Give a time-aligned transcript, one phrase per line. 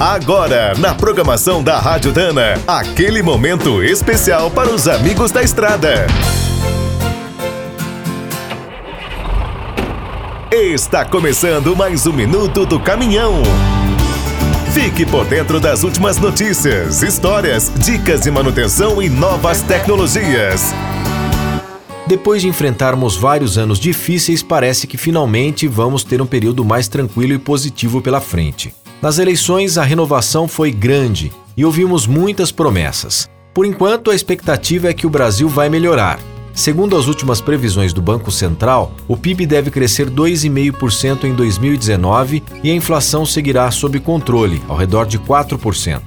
[0.00, 6.06] Agora, na programação da Rádio Dana, aquele momento especial para os amigos da estrada.
[10.52, 13.42] Está começando mais um minuto do caminhão.
[14.72, 20.72] Fique por dentro das últimas notícias, histórias, dicas de manutenção e novas tecnologias.
[22.06, 27.32] Depois de enfrentarmos vários anos difíceis, parece que finalmente vamos ter um período mais tranquilo
[27.32, 28.72] e positivo pela frente.
[29.00, 33.30] Nas eleições, a renovação foi grande e ouvimos muitas promessas.
[33.54, 36.18] Por enquanto, a expectativa é que o Brasil vai melhorar.
[36.52, 42.70] Segundo as últimas previsões do Banco Central, o PIB deve crescer 2,5% em 2019 e
[42.70, 46.02] a inflação seguirá sob controle, ao redor de 4%.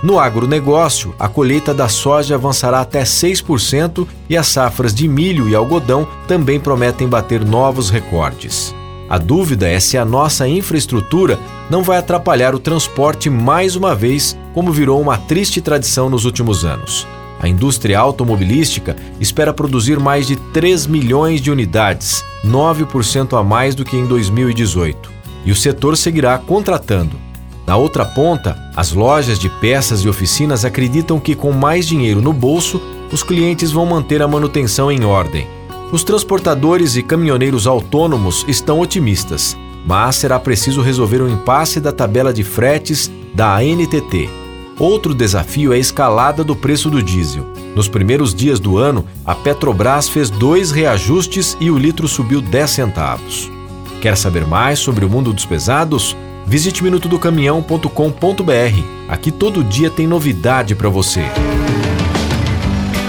[0.00, 5.56] No agronegócio, a colheita da soja avançará até 6% e as safras de milho e
[5.56, 8.72] algodão também prometem bater novos recordes.
[9.08, 11.38] A dúvida é se a nossa infraestrutura
[11.70, 16.64] não vai atrapalhar o transporte mais uma vez, como virou uma triste tradição nos últimos
[16.64, 17.06] anos.
[17.38, 23.84] A indústria automobilística espera produzir mais de 3 milhões de unidades, 9% a mais do
[23.84, 25.12] que em 2018.
[25.44, 27.16] E o setor seguirá contratando.
[27.66, 32.32] Na outra ponta, as lojas de peças e oficinas acreditam que, com mais dinheiro no
[32.32, 32.80] bolso,
[33.12, 35.46] os clientes vão manter a manutenção em ordem.
[35.92, 39.56] Os transportadores e caminhoneiros autônomos estão otimistas,
[39.86, 44.28] mas será preciso resolver o impasse da tabela de fretes da ANTT.
[44.78, 47.46] Outro desafio é a escalada do preço do diesel.
[47.74, 52.70] Nos primeiros dias do ano, a Petrobras fez dois reajustes e o litro subiu 10
[52.70, 53.50] centavos.
[54.02, 56.16] Quer saber mais sobre o mundo dos pesados?
[56.46, 58.82] Visite minutodocaminhão.com.br.
[59.08, 61.24] Aqui todo dia tem novidade para você.